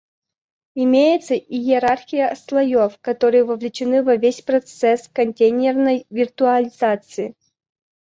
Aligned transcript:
Имеется 0.83 1.35
иерархия 1.35 2.33
слоев, 2.33 2.97
которые 3.01 3.43
вовлечены 3.43 4.01
во 4.01 4.15
весь 4.15 4.41
процесс 4.41 5.07
контейнерной 5.07 6.07
виртуализации 6.09 7.35